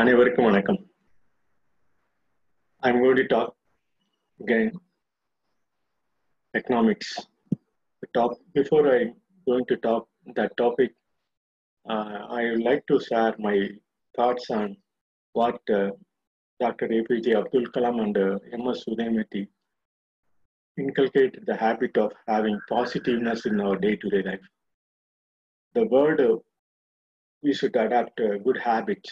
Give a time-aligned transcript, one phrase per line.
[0.00, 0.80] அனைவருக்கும் வணக்கம்
[2.84, 3.50] I'm going to talk
[4.42, 4.68] again
[6.60, 7.10] economics.
[8.02, 9.14] The top before I'm
[9.46, 10.08] going to talk
[10.38, 10.90] that topic,
[11.88, 13.56] uh, I would like to share my
[14.16, 14.76] thoughts on
[15.32, 15.90] what uh,
[16.60, 16.88] Dr.
[16.88, 18.84] APJ Abdul Kalam and uh, M.S.
[18.88, 19.48] Udayamati
[20.78, 24.46] inculcate the habit of having positiveness in our day-to-day life.
[25.74, 26.36] The word uh,
[27.42, 29.04] we should adapt a good habit.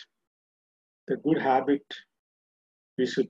[1.07, 1.85] The good habit
[2.97, 3.29] we should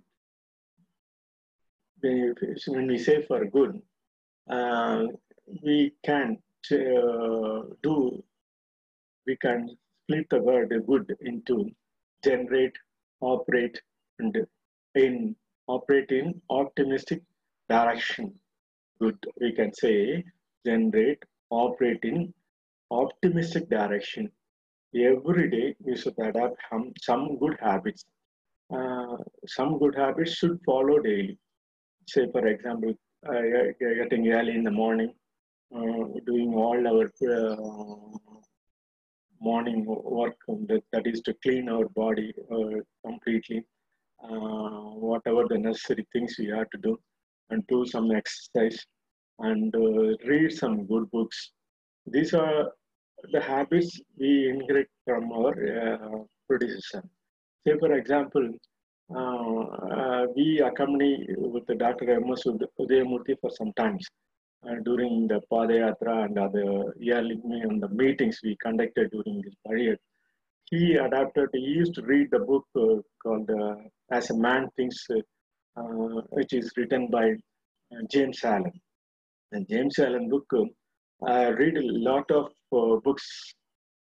[2.68, 3.82] when we say for good,
[4.50, 5.04] uh,
[5.64, 6.38] we can
[6.72, 8.24] uh, do,
[9.26, 9.70] we can
[10.04, 11.72] split the word good into
[12.24, 12.76] generate,
[13.22, 13.82] operate,
[14.20, 14.38] and
[14.96, 15.36] in
[15.68, 17.22] operate in optimistic
[17.70, 18.34] direction.
[19.00, 20.24] Good, we can say
[20.66, 22.34] generate, operate in
[22.92, 24.32] optimistic direction.
[24.96, 28.06] Every day we should adapt some, some good habits.
[28.74, 31.38] Uh, some good habits should follow daily
[32.08, 32.94] say for example
[33.28, 33.42] uh,
[33.80, 35.14] getting early in the morning
[35.76, 38.36] uh, doing all our uh,
[39.40, 40.36] morning work
[40.70, 42.34] that, that is to clean our body
[43.06, 43.64] completely
[44.18, 46.98] whatever the necessary things we have to do
[47.52, 48.80] and do some exercise
[49.40, 49.76] and
[50.26, 51.52] read some good books
[52.08, 52.72] these are
[53.32, 57.04] the habits we inherit from our uh, predecessor
[57.66, 58.48] say for example
[59.14, 62.10] uh, uh, we accompany with the Dr.
[62.10, 62.44] M.S.
[62.80, 64.08] Udayamurthy for some times
[64.68, 70.00] uh, during the Padayatra and other yearly and the meetings we conducted during this period.
[70.72, 73.76] He adapted, he used to read the book uh, called uh,
[74.12, 75.06] As a Man Thinks,
[76.32, 77.36] which is written by
[78.10, 78.74] James Allen.
[79.52, 80.52] And James Allen book,
[81.28, 82.52] I read a lot of
[83.04, 83.54] books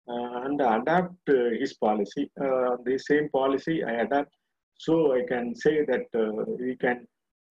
[0.07, 2.31] and adapt his policy.
[2.37, 4.35] the same policy I adapt
[4.79, 7.07] so I can say that uh, we can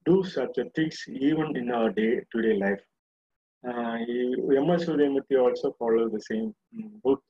[0.05, 2.81] do such things even in our day-to-day life.
[3.67, 3.97] Uh,
[4.61, 4.85] M.S.
[4.85, 6.53] Udayamurthy also followed the same
[7.03, 7.21] book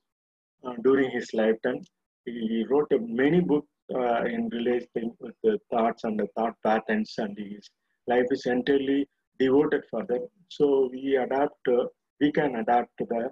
[0.64, 1.80] uh, during his lifetime.
[2.26, 7.38] He wrote many books uh, in relation with the thoughts and the thought patterns, and
[7.38, 7.70] his
[8.06, 10.28] life is entirely devoted for that.
[10.48, 11.86] So we adapt, uh,
[12.20, 13.30] we can adapt to the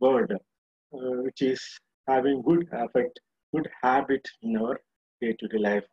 [0.00, 1.60] word, uh, which is
[2.08, 3.20] having good effect,
[3.54, 4.80] good habit in our
[5.20, 5.84] day-to-day life.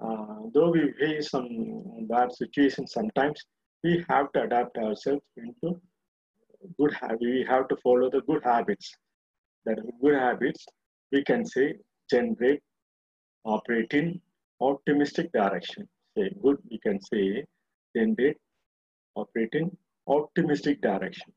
[0.00, 1.48] Uh, though we face some
[2.08, 3.40] bad situations sometimes,
[3.82, 5.80] we have to adapt ourselves into
[6.78, 7.20] good habits.
[7.20, 8.92] We have to follow the good habits.
[9.66, 10.64] That good habits,
[11.12, 11.74] we can say,
[12.10, 12.60] generate,
[13.44, 14.20] operate in
[14.60, 15.88] optimistic direction.
[16.16, 17.44] Say good, we can say,
[17.96, 18.36] generate,
[19.14, 19.70] operate in
[20.06, 21.32] optimistic direction.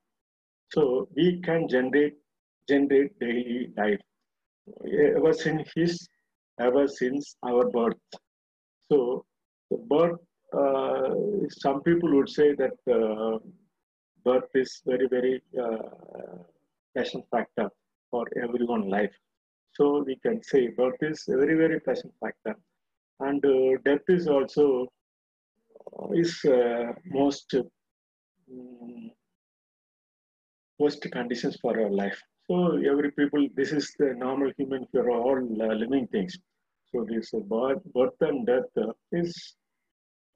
[0.73, 2.15] So we can generate
[2.67, 4.01] generate daily life.
[5.15, 6.09] Ever since his
[6.59, 7.97] ever since our birth.
[8.91, 9.25] So,
[9.69, 10.19] the birth,
[10.57, 11.13] uh,
[11.49, 13.39] some people would say that uh,
[14.23, 16.37] birth is very, very uh,
[16.95, 17.69] passion factor
[18.09, 19.13] for everyone life.
[19.73, 22.55] So, we can say birth is very, very passion factor.
[23.19, 23.41] And
[23.83, 24.87] death is also
[26.13, 26.45] is
[27.05, 27.55] most
[28.57, 29.11] um,
[30.79, 32.19] worst conditions for our life.
[32.49, 36.37] So every people, this is the normal human for all uh, living things.
[36.91, 39.55] So this uh, birth, birth and death uh, is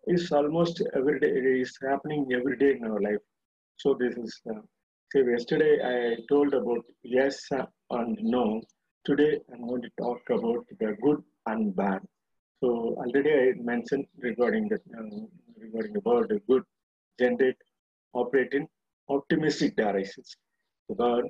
[0.08, 1.30] is almost every day.
[1.30, 3.24] It is happening every day in our life.
[3.78, 4.42] So this is.
[5.14, 5.96] say yesterday I
[6.30, 7.38] told about yes
[8.00, 8.44] and no.
[9.10, 11.22] Today I'm going to talk about the good
[11.52, 12.02] and bad.
[12.62, 12.70] So
[13.04, 14.80] already I mentioned regarding the
[15.64, 16.64] regarding about the good,
[17.20, 17.58] generate,
[18.14, 18.68] operate in
[19.10, 20.36] optimistic directions.
[20.90, 21.26] The bird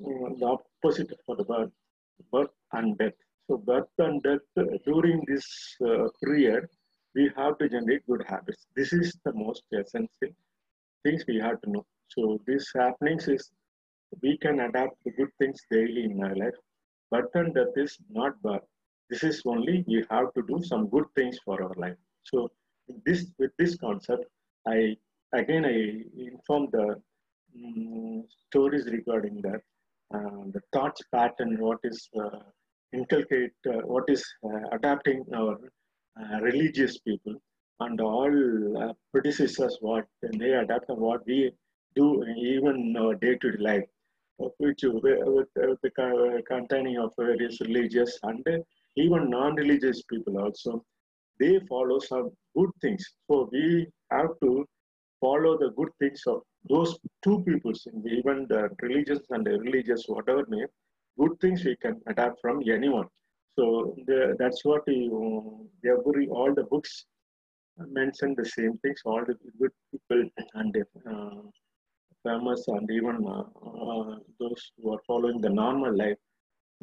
[0.00, 1.70] the opposite for the birth,
[2.32, 3.12] birth and death.
[3.48, 4.40] So birth and death
[4.84, 6.66] during this uh, period,
[7.14, 8.66] we have to generate good habits.
[8.76, 10.34] This is the most essential
[11.04, 11.86] things we have to know.
[12.08, 13.50] So this happenings is
[14.22, 16.54] we can adapt the good things daily in our life.
[17.10, 18.62] Birth and death is not birth.
[19.08, 21.96] This is only we have to do some good things for our life.
[22.22, 22.50] So
[23.04, 24.24] this with this concept,
[24.66, 24.96] I
[25.32, 27.00] again I inform the
[27.56, 29.60] um, stories regarding that
[30.14, 32.40] uh, the thoughts pattern, what is uh,
[32.92, 34.24] inculcate, uh, what is
[34.72, 35.56] adapting our
[36.42, 37.34] religious people
[37.80, 40.06] and all predecessors, what
[40.38, 41.52] they adapt and what we
[41.94, 43.84] do even our day-to-day life,
[44.58, 48.44] which with the containing of various religious and
[48.96, 50.84] even non-religious people also,
[51.38, 53.04] they follow some good things.
[53.30, 54.66] So we have to
[55.20, 57.86] follow the good things of those two peoples,
[58.18, 60.66] even the religious and the religious, whatever name,
[61.18, 63.08] good things we can adapt from anyone.
[63.56, 67.04] So the, that's what you, every, all the books
[67.78, 69.00] mention the same things.
[69.04, 70.76] All the good people and
[71.06, 71.42] uh,
[72.24, 76.16] famous and even uh, uh, those who are following the normal life,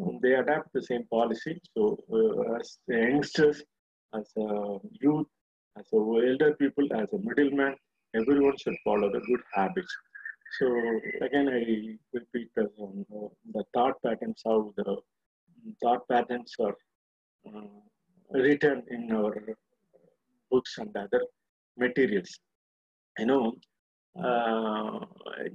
[0.01, 1.59] um, they adapt the same policy.
[1.75, 3.63] So uh, as youngsters,
[4.13, 5.27] as a youth,
[5.77, 7.75] as a elder people, as a middleman,
[8.15, 9.93] everyone should follow the good habits.
[10.59, 10.65] So
[11.21, 13.05] again, I repeat the, um,
[13.53, 14.97] the thought patterns, how the
[15.83, 16.75] thought patterns are
[17.47, 17.67] uh,
[18.31, 19.35] written in our
[20.49, 21.23] books and other
[21.77, 22.39] materials.
[23.19, 23.53] I know
[24.23, 24.99] uh,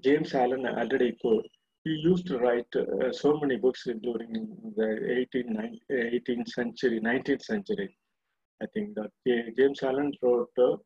[0.04, 1.46] James Allen already quote,
[1.84, 4.32] he used to write uh, so many books during
[4.76, 7.96] the 18th, 18th century, 19th century.
[8.62, 9.10] I think that
[9.56, 10.76] James Allen wrote, uh,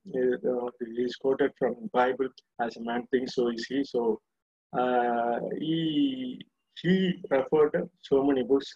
[0.96, 2.28] he's quoted from Bible
[2.60, 3.84] as a man thinks, so is he.
[3.84, 4.20] So
[4.72, 6.40] uh, he,
[6.80, 8.72] he referred so many books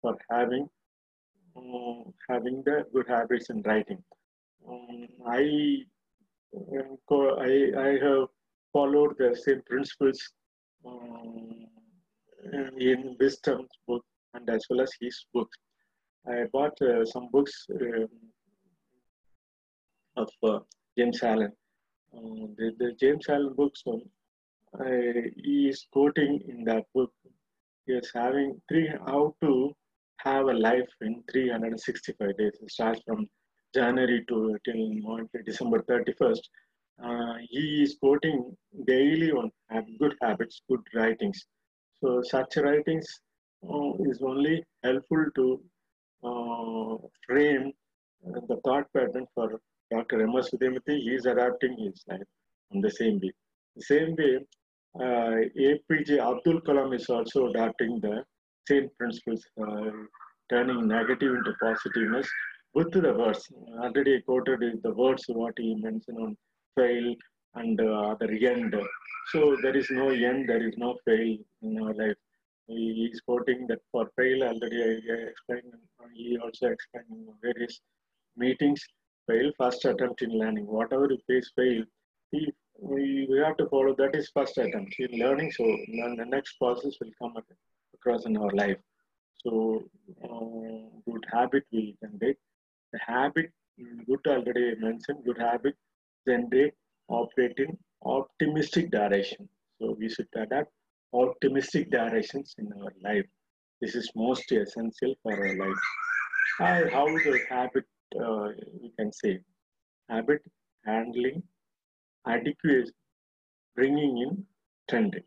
[0.00, 0.68] for having
[1.56, 4.02] um, having the good habits in writing.
[4.68, 5.82] Um, I,
[7.10, 8.28] I, I have
[8.72, 10.20] followed the same principles
[10.86, 11.66] um,
[12.78, 14.04] in Wisdom's book
[14.34, 15.48] and as well as his book.
[16.28, 18.08] I bought uh, some books um,
[20.16, 20.58] of uh,
[20.96, 21.52] James Allen.
[22.14, 24.02] Uh, the, the, James Allen books, um,
[25.36, 27.12] he is quoting in that book,
[27.86, 29.74] he is having three, how to
[30.18, 32.52] have a life in 365 days.
[32.60, 33.26] It starts from
[33.74, 36.40] January to till December 31st.
[37.02, 38.54] Uh, he is quoting
[38.86, 39.50] daily on
[39.98, 41.46] good habits, good writings.
[42.02, 43.06] So such writings
[43.64, 45.62] uh, is only helpful to
[46.24, 46.96] uh,
[47.26, 47.72] frame
[48.24, 50.22] the thought pattern for Dr.
[50.22, 50.50] M.S.
[50.54, 50.98] Udayamurthy.
[50.98, 52.28] He is adapting his life
[52.70, 53.32] in the same way.
[53.76, 54.38] The same way,
[55.00, 55.34] uh,
[55.68, 58.24] APJ Abdul Kalam is also adapting the
[58.68, 59.90] same principles, uh,
[60.50, 62.28] turning negative into positiveness
[62.74, 63.46] with the words.
[63.82, 66.36] Already quoted is the words what he mentioned on
[66.76, 67.14] fail
[67.54, 68.74] and uh, the end.
[69.32, 72.16] So there is no end, there is no fail in our life.
[72.70, 75.72] He is quoting that for fail already I, explained,
[76.14, 77.80] he also explained in various
[78.36, 78.80] meetings,
[79.26, 80.66] fail, first attempt in learning.
[80.66, 81.82] Whatever you face fail,
[82.30, 85.50] he, we, we have to follow that is first attempt in learning.
[85.52, 87.34] So then the next process will come
[87.94, 88.78] across in our life.
[89.44, 89.84] So
[90.24, 92.38] uh, good habit we can get.
[92.92, 93.50] The habit,
[94.06, 95.74] good already mentioned, good habit
[96.26, 96.72] then they
[97.08, 99.48] operate in optimistic direction.
[99.80, 100.70] So we should adapt
[101.12, 103.26] optimistic directions in our life.
[103.80, 105.82] This is most essential for our life.
[106.58, 107.84] How, how the habit,
[108.20, 108.48] uh,
[108.80, 109.40] we can say,
[110.08, 110.42] habit
[110.84, 111.42] handling,
[112.26, 112.90] adequate,
[113.76, 114.44] bringing in
[114.88, 115.24] trending.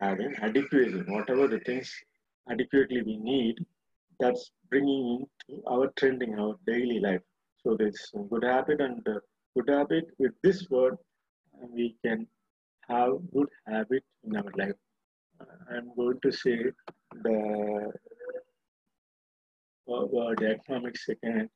[0.00, 1.92] Having adequacy, whatever the things
[2.50, 3.56] adequately we need,
[4.20, 7.20] that's bringing into our trending, our daily life.
[7.62, 10.96] So this good habit and good habit with this word
[11.72, 12.26] we can
[12.88, 14.78] have good habit in our life.
[15.70, 16.56] I'm going to say
[17.22, 17.92] the
[19.86, 21.48] word economics again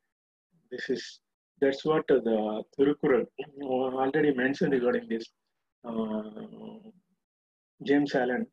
[0.70, 1.20] this is
[1.60, 3.26] that's what the Thirukkural
[3.62, 5.26] already mentioned regarding this
[5.84, 6.22] uh,
[7.86, 8.46] James Allen.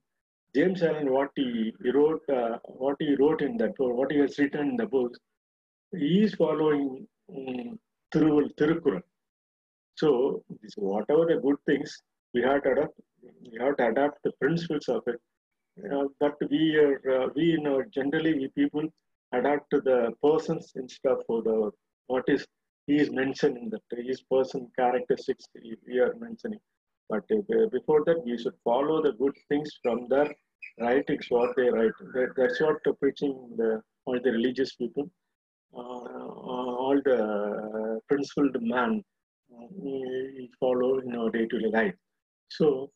[0.56, 4.20] James Allen what he, he wrote uh, what he wrote in that book what he
[4.20, 5.12] has written in the book
[5.92, 7.80] he is following um,
[8.14, 9.02] Thirukkural
[9.96, 10.44] so
[10.76, 12.02] whatever the good things
[12.34, 12.94] we have to adapt,
[13.52, 15.20] we have to adapt the principles of it.
[15.92, 18.86] Uh, but we are uh, we you know generally we people
[19.34, 21.72] adapt to the persons instead of the
[22.08, 22.46] what is
[22.88, 25.46] he is mentioned in the his person characteristics
[25.88, 26.60] we are mentioning.
[27.10, 30.30] But uh, before that, we should follow the good things from their
[30.80, 31.98] writings, what they write.
[32.14, 35.10] That, that's what the preaching the all the religious people,
[35.76, 39.04] uh, all the principled man
[39.72, 41.96] we follow in our day-to-day life.
[42.50, 42.92] So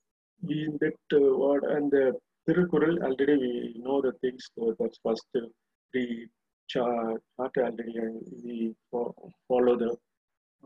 [0.48, 2.14] in that uh, word and the
[2.48, 4.50] Tirukkural already we know the things.
[4.58, 5.42] So that's first uh,
[5.92, 6.28] three
[6.68, 7.94] chart already
[8.44, 8.76] we
[9.48, 9.96] follow the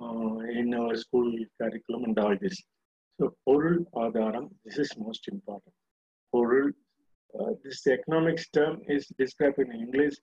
[0.02, 2.62] uh, in our school curriculum and all this.
[3.20, 5.74] So Porul Adharam, this is most important.
[6.34, 6.72] Porul,
[7.40, 10.14] uh, this economics term is described in English.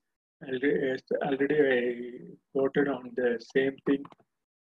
[0.46, 4.04] Already, already I quoted on the same thing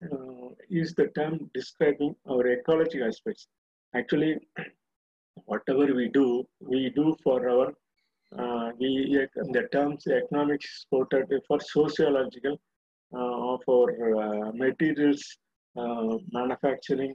[0.04, 3.48] uh, is the term describing our ecology aspects.
[3.94, 4.36] Actually,
[5.46, 7.72] whatever we do, we do for our,
[8.38, 12.56] uh, we, the terms economics quoted for sociological
[13.12, 15.22] uh, for uh, materials
[15.76, 17.14] uh, manufacturing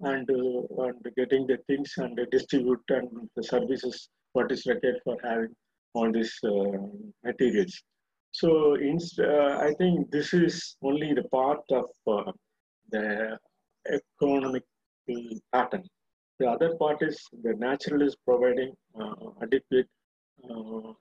[0.00, 5.16] and, uh, and getting the things and distribute and the services what is required for
[5.22, 5.54] having
[5.94, 6.34] all these
[7.22, 7.82] materials.
[8.32, 12.32] So inst- uh, I think this is only the part of uh,
[12.90, 13.38] the
[13.88, 14.64] economic
[15.52, 15.84] pattern.
[16.40, 19.86] The other part is the natural is providing uh, adequate
[20.50, 20.92] uh,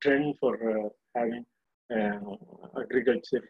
[0.00, 1.44] trend for uh, having
[1.94, 3.42] uh, agriculture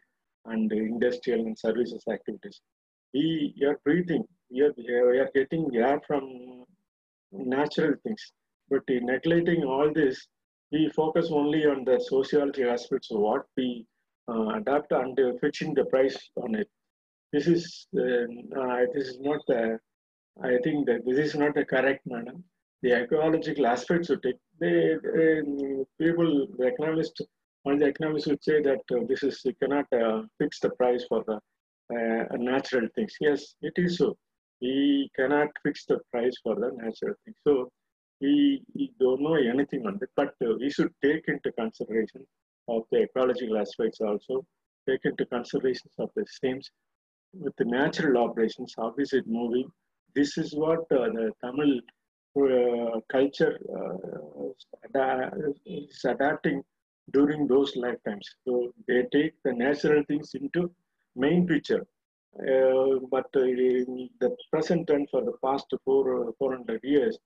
[0.46, 2.60] and industrial and services activities.
[3.12, 6.64] We are breathing, we are, we are getting air from
[7.32, 8.32] natural things,
[8.70, 10.26] but in neglecting all this,
[10.72, 13.86] we focus only on the sociology aspects of what we
[14.28, 16.68] uh, adapt and fixing the price on it.
[17.32, 19.78] This is uh, this is not the.
[20.42, 22.34] I think that this is not the correct manner.
[22.82, 24.96] The ecological aspects of take, They,
[26.00, 27.20] people, the economists,
[27.64, 31.04] all the economists would say that uh, this is you cannot uh, fix the price
[31.08, 31.38] for the
[31.94, 33.14] uh, natural things.
[33.20, 34.16] Yes, it is so.
[34.60, 37.36] We cannot fix the price for the natural things.
[37.46, 37.70] So
[38.20, 42.26] we, we don't know anything on it, but uh, we should take into consideration
[42.68, 44.44] of the ecological aspects also,
[44.88, 46.60] take into consideration of the same
[47.32, 49.70] with the natural operations, how is it moving?
[50.16, 51.72] This is what uh, the Tamil
[52.44, 54.48] uh, culture uh,
[55.66, 56.62] is adapting
[57.12, 58.26] during those lifetimes.
[58.44, 60.70] So they take the natural things into
[61.14, 61.86] main picture.
[62.38, 67.18] Uh, but in the present and for the past four, 400 years,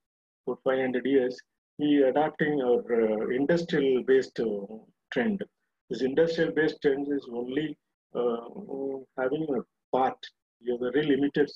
[0.45, 1.37] for 500 years,
[1.79, 4.67] we adapting our uh, industrial based uh,
[5.13, 5.43] trend.
[5.89, 7.77] This industrial based trend is only
[8.15, 9.63] uh, having a
[9.97, 10.19] part,
[10.61, 11.49] You have very limited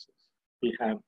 [0.62, 0.98] we have.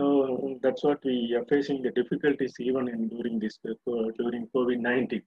[0.00, 3.72] Uh, that's what we are facing the difficulties even in during this uh,
[4.18, 5.22] during COVID-19.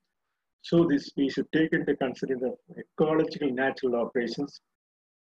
[0.61, 4.61] So this we should take into consideration the ecological natural operations,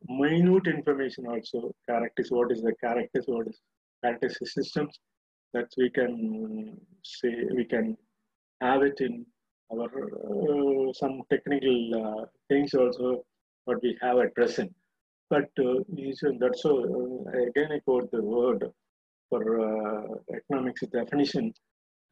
[0.08, 2.30] minute information also characters.
[2.30, 3.26] What is the characters?
[3.28, 3.60] What is
[4.04, 5.00] characters systems?
[5.54, 7.98] that we can say we can
[8.62, 9.26] have it in
[9.74, 9.90] our
[10.30, 13.24] uh, some technical uh, things also
[13.66, 14.72] what we have at present.
[15.30, 15.80] But uh,
[16.40, 18.70] that's so uh, again I quote the word
[19.32, 21.52] for uh, economics definition: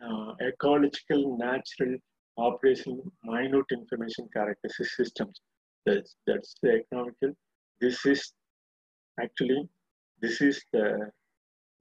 [0.07, 1.95] uh, ecological, natural,
[2.37, 5.41] operation, minute information characteristics systems.
[5.85, 7.33] That's that's the economical.
[7.81, 8.33] This is
[9.23, 9.61] actually
[10.21, 11.11] this is the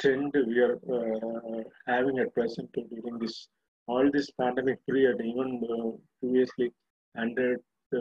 [0.00, 3.49] trend we are uh, having at present during this
[3.88, 5.90] all this pandemic period, even uh,
[6.21, 6.71] previously,
[7.14, 7.59] 100,
[7.97, 8.00] uh,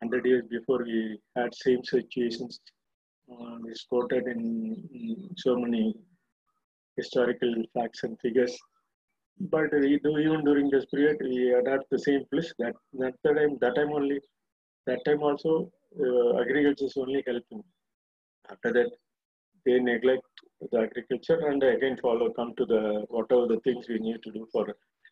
[0.00, 2.60] 100 years before we had same situations.
[3.30, 5.94] Uh, it's quoted in, so many
[6.96, 8.56] historical facts and figures.
[9.38, 12.52] But we do, even during this period, we adapt the same place.
[12.58, 14.20] That that time, that time only,
[14.86, 17.62] that time also, uh, agriculture is only helping.
[18.50, 18.90] After that,
[19.66, 20.22] they neglect
[20.72, 22.82] the agriculture and again follow come to the
[23.16, 24.64] whatever the things we need to do for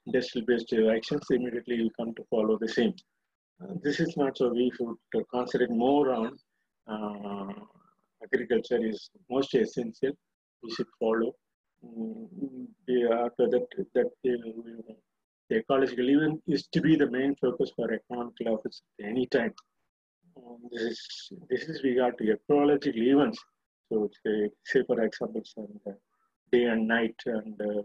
[0.07, 2.95] industrial based actions immediately will come to follow the same
[3.61, 6.27] uh, this is not so we should concentrate more on
[6.93, 7.53] uh,
[8.27, 10.15] agriculture is most essential
[10.63, 11.31] we should follow
[13.25, 14.93] after that that uh,
[15.49, 19.55] the ecological event is to be the main focus for economic office at any time
[20.37, 23.41] um, this is this is regard to ecological events
[23.91, 25.93] so say, say for example, some uh,
[26.51, 27.83] day and night and uh,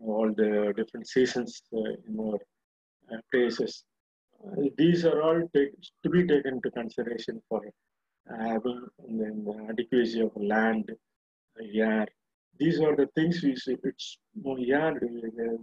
[0.00, 3.84] all the different seasons uh, in our places.
[4.78, 7.60] these are all take, to be taken into consideration for
[8.28, 8.80] having
[9.18, 10.90] the adequacy of land,
[11.74, 12.06] air.
[12.60, 13.76] These are the things we see.
[13.82, 14.18] It's
[14.72, 14.90] yeah,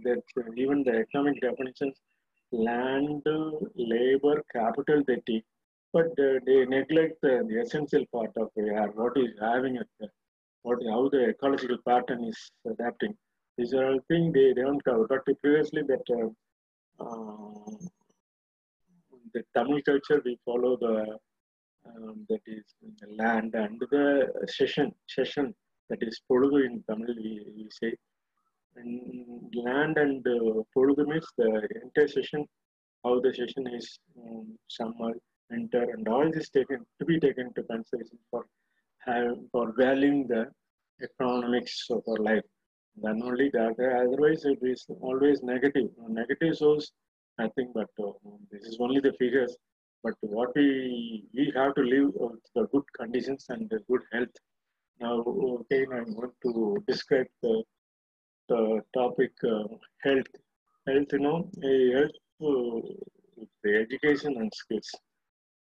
[0.06, 0.22] that
[0.56, 1.96] even the economic definitions,
[2.52, 3.22] land,
[3.76, 5.44] labor, capital they take
[5.92, 10.10] but uh, they neglect the, the, essential part of AR, what is having it,
[10.62, 13.14] what how the ecological pattern is adapting.
[13.56, 15.06] These are all things they, they don't cover.
[15.08, 17.70] But previously that uh, uh,
[19.34, 21.18] the Tamil culture we follow the
[21.86, 22.64] um, that is
[23.00, 25.54] the land and the session session
[25.88, 27.92] that is Polugu in Tamil we, we say.
[28.76, 31.50] And land and uh, Polugu means the
[31.82, 32.46] intercession,
[33.04, 35.12] how the session is um, summer
[35.52, 38.44] enter and all this taken to be taken into consideration for
[39.06, 40.46] have, for valuing the
[41.02, 42.46] economics of our life.
[43.02, 45.88] Then only that otherwise it is always negative.
[46.08, 46.92] Negative shows
[47.38, 48.12] nothing but uh,
[48.50, 49.56] this is only the figures.
[50.02, 54.36] But what we we have to live with the good conditions and the good health.
[55.00, 55.20] Now
[55.60, 57.62] again I'm going to describe the
[58.48, 59.64] the topic uh,
[60.02, 60.26] health.
[60.86, 61.50] Health, you know,
[61.94, 62.80] health, uh,
[63.62, 64.90] the education and skills.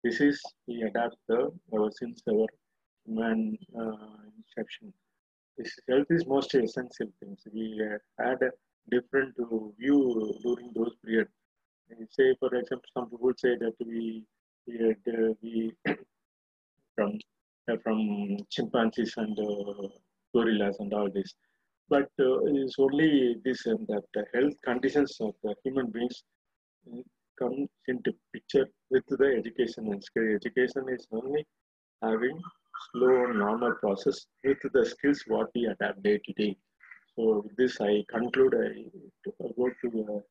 [0.03, 2.48] This is we adapt the ever since our
[3.06, 4.94] human uh, inception.
[5.58, 7.41] This health is most essential things.
[7.53, 7.82] We
[8.20, 8.51] had a
[8.89, 9.36] different
[9.79, 11.32] view during those periods.
[12.12, 14.24] Say, for example, some people say that we
[14.65, 15.74] we, had, uh, we
[17.88, 19.88] from chimpanzees and uh,
[20.34, 21.34] gorillas and all this.
[21.89, 26.24] But uh, it's only this um, that the health conditions of the human beings
[26.91, 27.01] uh,
[27.39, 30.27] come into picture with the education and skill.
[30.36, 31.46] Education is only
[32.03, 32.38] having
[32.91, 36.58] slow normal process with the skills what we adapt day to day.
[37.15, 38.72] So with this I conclude I
[39.58, 40.24] go to the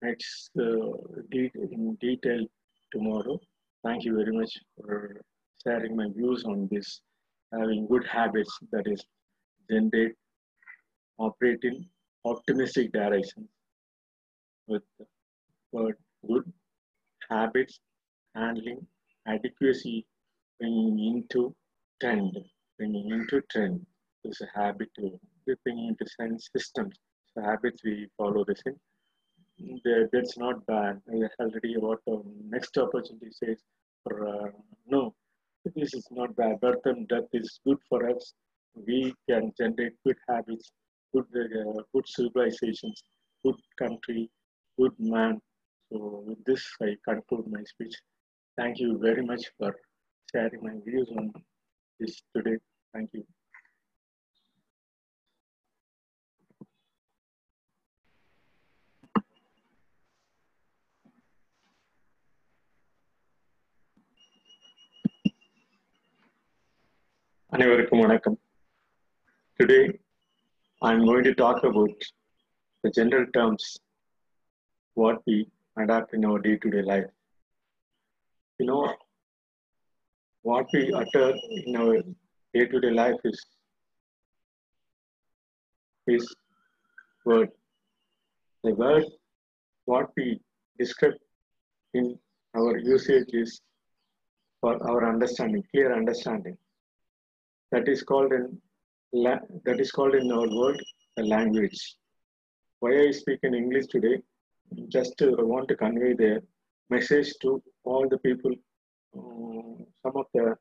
[0.00, 0.96] next uh,
[1.30, 2.46] de in detail
[2.90, 3.38] tomorrow.
[3.84, 5.20] Thank you very much for
[5.62, 7.00] sharing my views on this,
[7.52, 9.04] having good habits that is
[9.70, 10.14] generate,
[11.18, 11.86] operate in
[12.24, 13.48] optimistic direction
[14.66, 14.82] with
[15.72, 15.96] word
[16.26, 16.52] good
[17.30, 17.80] habits,
[18.34, 18.86] handling,
[19.26, 20.06] adequacy,
[20.58, 21.54] bringing into
[22.00, 22.36] trend,
[22.76, 23.84] bringing into trend.
[24.24, 25.18] This a habit to
[25.64, 26.96] bringing into sense systems.
[27.34, 28.74] So habits we follow this in
[30.12, 31.00] that's not bad.
[31.40, 33.58] Already what the next opportunity says,
[34.04, 34.50] for, uh,
[34.86, 35.14] no,
[35.74, 36.60] this is not bad.
[36.60, 38.34] Birth and death is good for us.
[38.74, 40.70] We can generate good habits,
[41.14, 43.02] good, uh, good civilizations,
[43.44, 44.30] good country,
[44.78, 45.40] good man.
[45.90, 47.96] So with this, I conclude my speech.
[48.56, 49.74] Thank you very much for
[50.32, 51.32] sharing my views on
[51.98, 52.58] this today.
[52.92, 53.24] Thank you.
[67.55, 68.35] அனைவருக்கும் வணக்கம்
[69.59, 69.81] Today,
[70.81, 72.05] I'm going to talk about
[72.83, 73.63] the general terms
[74.93, 75.35] what we
[75.77, 77.11] adapt in our day-to-day life.
[78.59, 78.81] You know,
[80.41, 81.27] what we utter
[81.59, 81.93] in our
[82.55, 83.45] day-to-day life is
[86.07, 86.25] is
[87.25, 87.51] word.
[88.63, 89.05] The word
[89.85, 90.27] what we
[90.79, 91.19] describe
[91.93, 92.17] in
[92.55, 93.61] our usage is
[94.59, 96.57] for our understanding, clear understanding
[97.72, 98.60] that is called in
[99.12, 100.80] that is called in our world
[101.18, 101.96] a language.
[102.80, 104.18] Why I speak in English today,
[104.88, 106.42] just to, want to convey the
[106.90, 108.52] message to all the people,
[109.16, 110.56] uh, some of the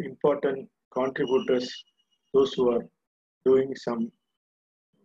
[0.00, 1.72] important contributors,
[2.34, 2.84] those who are
[3.44, 4.10] doing some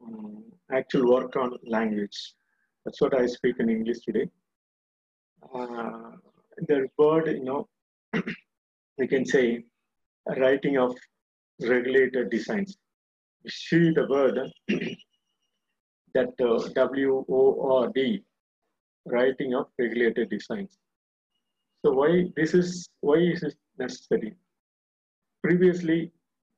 [0.04, 2.34] um, actual work on language.
[2.84, 4.30] That's what I speak in English today.
[5.54, 6.12] Uh,
[6.68, 7.68] the word, you know,
[8.98, 9.64] we can say
[10.38, 10.96] writing of
[11.62, 12.78] regulated designs.
[13.48, 14.40] See the word
[16.14, 18.24] that uh, W-O-R-D,
[19.06, 20.78] writing of regulated designs.
[21.84, 24.36] So why this is why is it necessary?
[25.44, 26.12] Previously,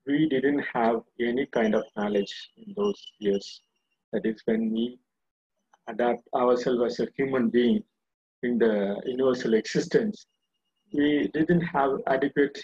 [0.05, 3.61] we didn't have any kind of knowledge in those years.
[4.13, 4.99] That is when we
[5.87, 7.83] adapt ourselves as a human being
[8.43, 10.27] in the universal existence.
[10.93, 12.63] We didn't have adequate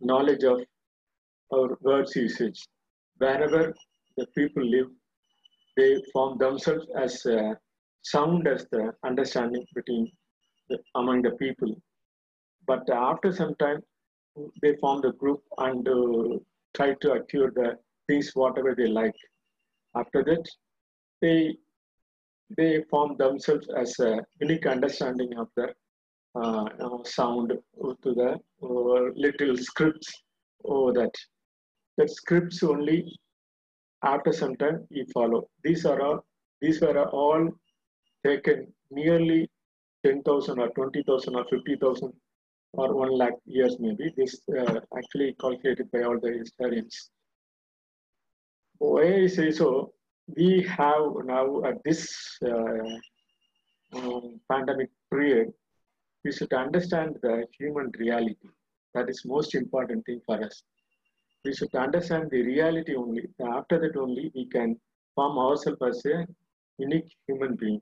[0.00, 0.60] knowledge of
[1.52, 2.66] our words usage.
[3.18, 3.74] Wherever
[4.16, 4.88] the people live,
[5.76, 7.54] they form themselves as uh,
[8.02, 10.10] sound as the understanding between
[10.68, 11.74] the, among the people.
[12.66, 13.80] But after some time,
[14.62, 16.38] they form the group and uh,
[16.74, 19.14] try to acquire the things whatever they like.
[19.94, 20.44] After that,
[21.20, 21.56] they
[22.56, 25.68] they form themselves as a unique understanding of the
[26.34, 26.66] uh,
[27.04, 27.52] sound
[28.02, 30.22] to the uh, little scripts
[30.64, 31.14] over that
[31.98, 33.18] that scripts only
[34.02, 35.48] after some time we follow.
[35.62, 36.24] These are all,
[36.60, 37.48] these were all
[38.24, 39.50] taken nearly
[40.04, 42.12] 10,000 or 20,000 or 50,000
[42.74, 44.12] or 1 lakh years maybe.
[44.16, 47.10] This uh, actually calculated by all the historians.
[48.78, 49.92] Why I say so,
[50.36, 52.96] we have now at this uh,
[53.94, 55.52] um, pandemic period,
[56.24, 58.48] we should understand the human reality.
[58.94, 60.62] That is most important thing for us
[61.44, 63.28] we should understand the reality only.
[63.40, 64.76] After that only we can
[65.14, 66.26] form ourselves as a
[66.78, 67.80] unique human being.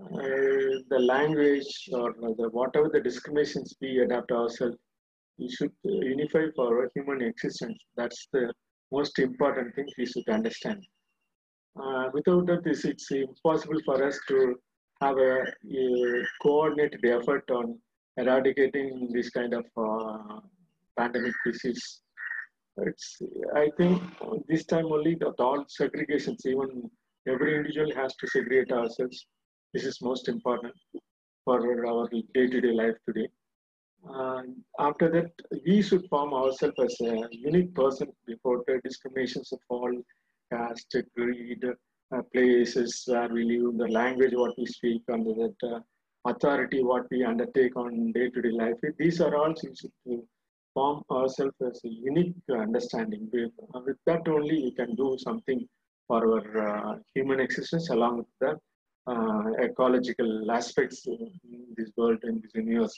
[0.00, 4.76] Uh, the language or the, whatever the discriminations we adapt ourselves,
[5.38, 7.78] we should unify for our human existence.
[7.96, 8.52] That's the
[8.90, 10.82] most important thing we should understand.
[11.80, 14.54] Uh, without that, this, it's impossible for us to
[15.00, 17.78] have a, a coordinated effort on
[18.16, 20.40] eradicating this kind of uh,
[20.98, 22.02] pandemic disease
[22.78, 23.20] it's
[23.54, 24.02] i think
[24.48, 26.90] this time only the all segregations even
[27.28, 29.26] every individual has to segregate ourselves.
[29.72, 30.74] This is most important
[31.44, 33.28] for our day-to-day life today.
[34.04, 35.30] And after that
[35.64, 39.92] we should form ourselves as a unique person before the discriminations of all
[40.52, 45.80] caste creed uh, places where we live the language what we speak and that uh,
[46.26, 48.76] authority, what we undertake on day-to-day life.
[48.98, 50.22] These are all things to
[50.74, 53.28] form ourselves as a unique understanding.
[53.32, 55.66] With, uh, with that only we can do something
[56.08, 58.56] for our uh, human existence along with the
[59.06, 62.96] uh, ecological aspects in this world and this universe.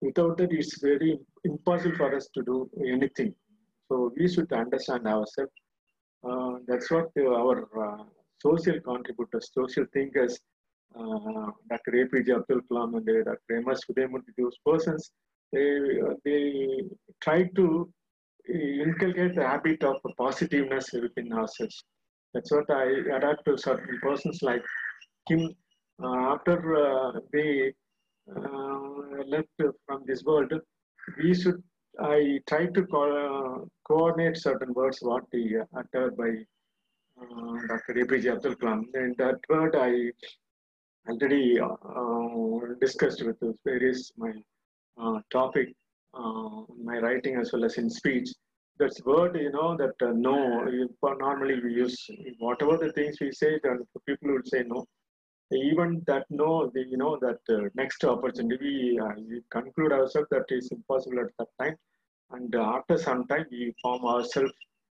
[0.00, 3.34] Without that, it's very impossible for us to do anything.
[3.88, 5.52] So we should understand ourselves.
[6.28, 8.04] Uh, that's what our uh,
[8.42, 10.38] social contributors, social thinkers,
[10.98, 11.92] uh, Dr.
[11.92, 13.56] APJ Abdul Kalam and Dr.
[13.56, 13.80] M.S.
[14.38, 15.10] Those persons,
[15.54, 16.82] they, they
[17.20, 17.88] try to
[18.48, 21.84] inculcate the habit of positiveness within ourselves.
[22.32, 22.84] That's what I
[23.16, 24.64] adapt to certain persons like
[25.28, 25.54] him.
[26.02, 27.72] Uh, after uh, they
[28.36, 29.48] uh, left
[29.86, 30.52] from this world,
[31.18, 31.62] we should.
[32.00, 36.30] I try to co coordinate certain words what he uttered by
[37.68, 37.94] Dr.
[37.94, 38.82] APJ Abdul Kalam.
[38.94, 40.10] And that word I
[41.08, 41.60] already
[42.80, 44.32] discussed with various my
[45.32, 45.74] topic,
[46.16, 48.30] in my writing as well as in speech.
[48.78, 50.64] That's word you know that uh, no
[51.18, 54.84] normally we use whatever the things we say then people will say no.
[55.52, 60.28] Even that no the, you know that uh, next opportunity we, uh, we conclude ourselves
[60.30, 61.76] that is impossible at that time.
[62.32, 64.52] And uh, after some time we form ourselves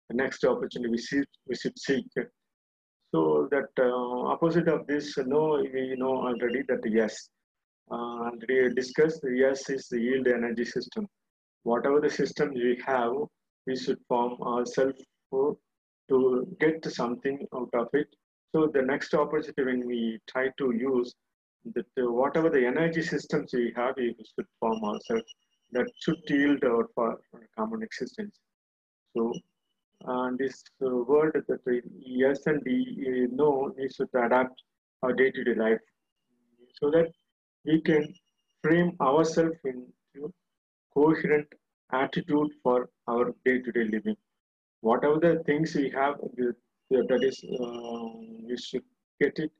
[0.09, 2.05] the next opportunity we, see, we should seek.
[3.13, 7.29] So that uh, opposite of this no we know already that yes
[7.91, 8.29] uh,
[8.81, 11.07] discussed yes is the yield energy system
[11.63, 13.13] whatever the systems we have
[13.67, 15.01] we should form ourselves
[16.11, 18.07] to get something out of it.
[18.53, 21.13] So the next opportunity when we try to use
[21.75, 25.29] that uh, whatever the energy systems we have, we should form ourselves
[25.71, 26.89] that should yield our
[27.57, 28.35] common existence.
[29.15, 29.31] So
[30.03, 31.81] and this uh, word that
[32.21, 34.63] yes and uh, know we should adapt
[35.03, 35.83] our day-to-day -day life
[36.77, 37.07] so that
[37.65, 38.13] we can
[38.63, 40.33] frame ourselves into
[40.93, 41.47] coherent
[41.91, 44.15] attitude for our day-to-day living.
[44.81, 46.15] Whatever the things we have,
[46.89, 48.09] that is, uh,
[48.47, 48.83] we should
[49.19, 49.51] get it,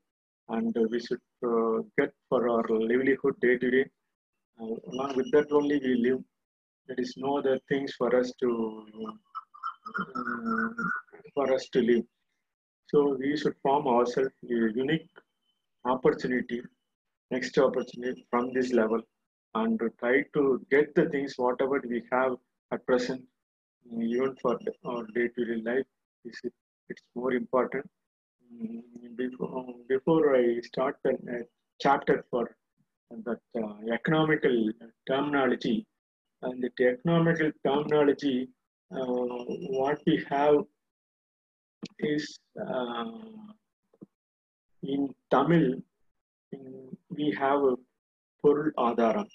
[0.48, 3.86] and we should uh, get for our livelihood day-to-day.
[4.60, 6.20] Uh, along with that only we live.
[6.88, 8.84] There is no other things for us to
[10.16, 10.76] um,
[11.34, 12.04] for us to live.
[12.88, 15.08] So we should form ourselves a unique
[15.84, 16.62] opportunity,
[17.34, 19.00] next opportunity from this level
[19.60, 22.32] and try to get the things whatever we have
[22.74, 23.22] at present
[23.90, 25.88] even for our day-to-day life
[26.24, 26.52] is it,
[26.88, 27.84] it's more important.
[28.54, 31.42] Mm, before, before i start the uh,
[31.80, 32.44] chapter for
[33.26, 34.56] that uh, economical
[35.08, 35.86] terminology
[36.42, 38.48] and the economical terminology
[38.96, 39.04] uh,
[39.78, 40.56] what we have
[41.98, 42.24] is
[42.66, 43.04] uh,
[44.82, 45.02] in
[45.34, 45.66] tamil
[46.52, 47.74] in, we have a
[48.44, 49.28] Porul Adharam,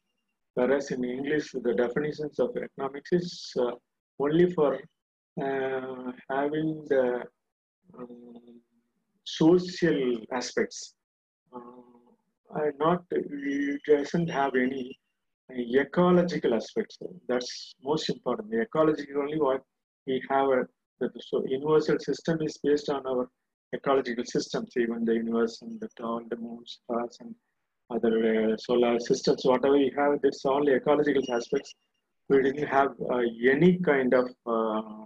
[0.56, 3.71] whereas in English, the definitions of economics is uh,
[4.19, 4.75] only for
[5.41, 7.23] uh, having the
[7.97, 8.62] um,
[9.23, 10.95] social aspects.
[11.53, 11.60] Uh,
[12.80, 14.97] not it doesn't have any
[15.51, 16.97] uh, ecological aspects.
[17.27, 18.49] That's most important.
[18.49, 19.62] The is only what
[20.06, 20.49] we have.
[20.49, 20.63] Uh,
[21.01, 23.30] a, so universal system is based on our
[23.73, 27.36] ecological systems, even the universe and the all the moons, stars, and
[27.89, 31.73] other uh, solar systems, whatever we have, that's all ecological aspects.
[32.30, 35.06] We didn't have uh, any kind of uh,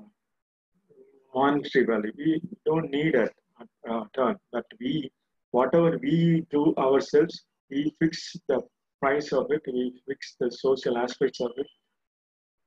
[1.36, 2.12] monetary value.
[2.18, 5.12] We don't need it at turn, but we,
[5.52, 8.62] whatever we do ourselves, we fix the
[9.00, 11.68] price of it, we fix the social aspects of it.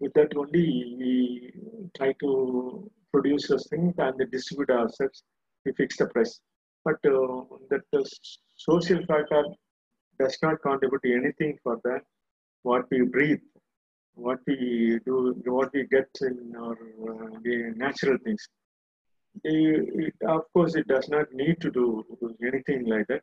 [0.00, 1.52] With that only, we
[1.96, 5.22] try to produce those things and distribute ourselves.
[5.64, 6.40] We fix the price.
[6.84, 8.04] But uh, that the
[8.56, 9.44] social factor
[10.20, 12.02] does not contribute anything for that.
[12.62, 13.40] What we breathe,
[14.14, 18.46] what we do, what we get in our uh, the natural things.
[19.42, 22.04] It, of course, it does not need to do
[22.46, 23.22] anything like that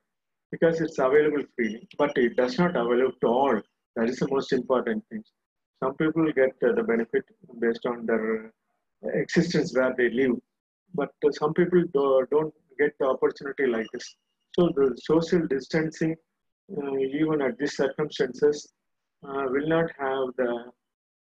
[0.51, 3.61] because it's available freely, but it does not available to all.
[3.95, 5.23] That is the most important thing.
[5.81, 7.23] Some people get uh, the benefit
[7.59, 8.51] based on their
[9.03, 10.35] existence where they live,
[10.93, 14.15] but uh, some people do, don't get the opportunity like this.
[14.57, 16.15] So the social distancing
[16.77, 18.71] uh, even at these circumstances,
[19.27, 20.71] uh, will not have the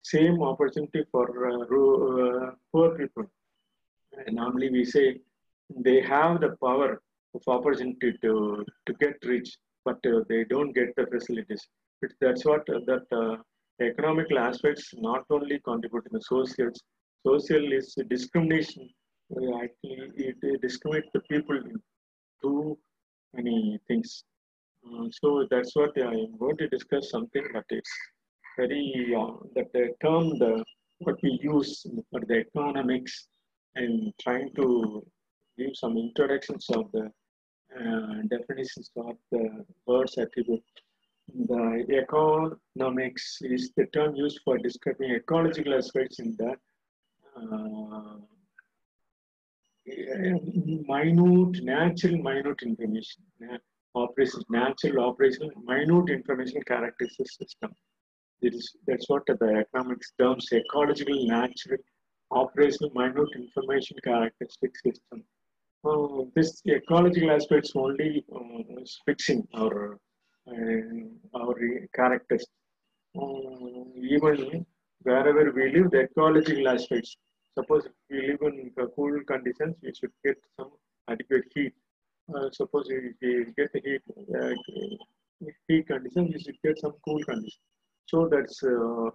[0.02, 3.24] same opportunity for uh, poor people.
[4.30, 5.20] normally, we say
[5.86, 7.00] they have the power
[7.34, 11.66] of opportunity to, to get rich, but they don't get the facilities.
[12.02, 13.40] It, that's what that
[13.80, 16.70] economical aspects not only contribute to the social,
[17.26, 18.88] social is discrimination.
[19.30, 21.60] Actually, it, it discriminates the people
[22.42, 22.78] too
[23.34, 24.24] many things.
[24.86, 27.82] Uh, so that's what I'm going to discuss something that is
[28.56, 30.64] very uh, that the term the
[31.00, 33.28] what we use for the economics
[33.76, 35.06] and trying to
[35.58, 37.10] give some introductions of the
[37.78, 40.62] uh, definitions of the words attribute.
[41.28, 46.54] The economics is the term used for describing ecological aspects in the
[47.36, 48.16] uh,
[50.88, 53.22] minute, natural minute information,
[53.94, 57.70] operation, natural operational, minute information characteristics system.
[58.40, 61.78] It is, that's what the economics terms ecological, natural,
[62.30, 65.24] operational, minute information characteristic system.
[65.84, 69.98] Uh, this ecological aspects only uh, is fixing our
[70.48, 71.54] uh, our
[71.94, 72.44] characters.
[73.16, 74.66] Uh, even
[75.02, 77.16] wherever we live, the ecological aspects
[77.58, 80.70] Suppose if we live in cool conditions, we should get some
[81.10, 81.72] adequate heat.
[82.32, 84.02] Uh, suppose if we get the heat,
[84.38, 84.54] uh,
[85.66, 87.58] heat conditions, we should get some cool conditions.
[88.06, 89.10] So that's uh,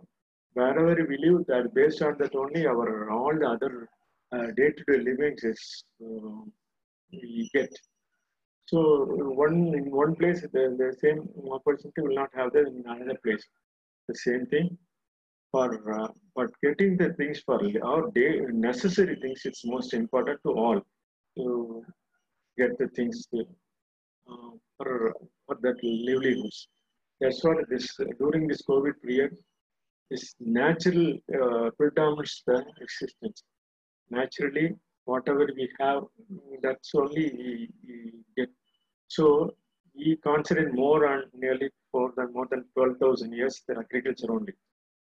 [0.55, 3.87] wherever we live, that based on that only our all the other
[4.35, 5.61] uh, day-to-day -day living is
[6.05, 6.41] uh,
[7.11, 7.73] we get.
[8.71, 8.79] So
[9.45, 11.19] one in one place, the, the same
[11.57, 13.45] opportunity will not have that in another place.
[14.09, 14.67] The same thing
[15.53, 17.57] for uh, but getting the things for
[17.89, 18.31] our day
[18.67, 20.79] necessary things it's most important to all
[21.37, 21.45] to
[22.59, 23.39] get the things to,
[24.29, 25.13] uh, for
[25.45, 26.67] for that livelihoods.
[27.21, 27.87] That's what this
[28.21, 29.31] during this covid period
[30.11, 30.25] this
[30.61, 31.03] natural
[31.39, 33.43] uh, predominates the existence.
[34.19, 34.67] Naturally
[35.11, 36.03] whatever we have
[36.63, 37.97] that's only we, we
[38.37, 38.49] get.
[39.07, 39.25] So
[39.95, 44.53] we concentrate more on nearly for the more than 12,000 years the agriculture only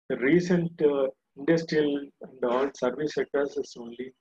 [0.09, 4.13] the recent uh, industrial and all service sectors is only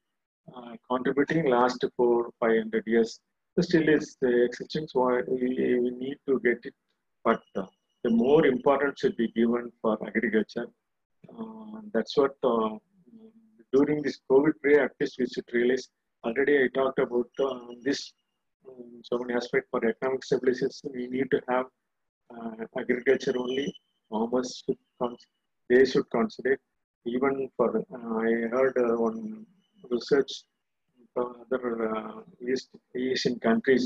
[0.56, 3.20] uh, contributing last four, 500 years.
[3.56, 6.74] So still is the existing, so we, we need to get it.
[7.24, 7.66] But uh,
[8.04, 10.68] the more importance should be given for agriculture.
[11.30, 12.78] Uh, that's what uh,
[13.74, 15.88] during this COVID period, at least we should realize.
[16.24, 18.14] Already I talked about uh, this
[18.68, 20.92] um, so many aspects for economic stabilization.
[20.94, 21.66] We need to have
[22.78, 23.74] agriculture only.
[24.10, 24.78] Farmers should
[25.72, 26.58] they should consider
[27.06, 29.46] even for uh, I heard uh, one
[29.90, 30.32] research
[31.14, 33.86] from other uh, East Asian countries.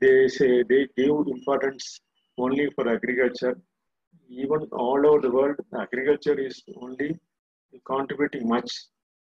[0.00, 2.00] They say they give importance
[2.38, 3.56] only for agriculture.
[4.28, 7.10] Even all over the world agriculture is only
[7.86, 8.70] contributing much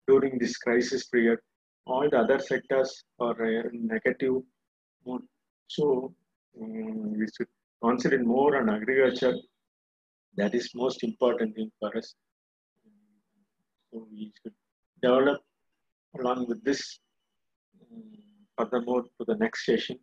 [0.08, 1.40] during this crisis period.
[1.86, 3.36] All the other sectors are
[3.72, 4.36] negative
[5.06, 5.24] mood.
[5.76, 5.86] so
[6.62, 7.52] um, we should
[7.84, 9.36] concentrate more on agriculture
[10.38, 12.16] that is most important thing for us.
[13.92, 14.54] So we should
[15.02, 15.42] develop
[16.20, 17.00] along with this
[17.82, 18.04] um,
[18.58, 19.98] furthermore to the next session.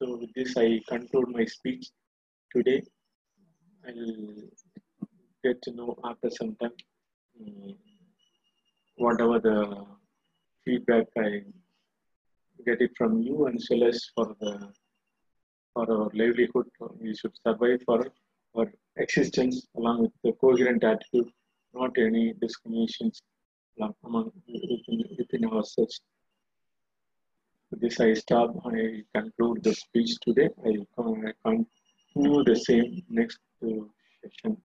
[0.00, 1.88] So with this, I conclude my speech
[2.54, 2.82] today.
[3.86, 4.34] I'll
[5.42, 6.72] get to know after some time
[7.40, 7.74] um,
[8.96, 9.84] whatever the
[10.64, 11.42] feedback I
[12.64, 14.72] get it from you and as for the
[15.74, 16.66] for our livelihood.
[17.00, 18.06] We should survive for
[18.56, 21.30] our existence along with the coherent attitude,
[21.74, 23.20] not any discriminations
[24.04, 26.00] among within, within ourselves.
[27.72, 28.54] This I stop.
[28.64, 30.48] I conclude the speech today.
[30.64, 31.64] I, I
[32.14, 33.84] continue the same next uh,
[34.22, 34.56] session.